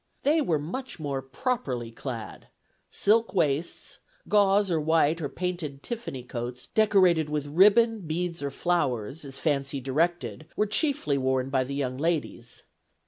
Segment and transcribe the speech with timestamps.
[0.23, 2.47] They were much more properly clad:
[2.89, 9.23] silk waists, gauze or white or painted tiffany coats decorated with ribbon, beads, or flowers,
[9.23, 12.63] as fancy directed, were chiefly worn by the young ladies.